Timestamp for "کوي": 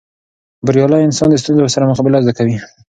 2.37-2.57